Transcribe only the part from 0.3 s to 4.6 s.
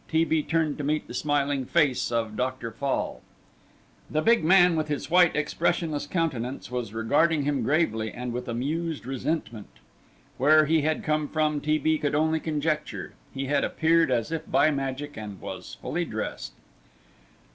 turned to meet the smiling face of Dr. Fall. The big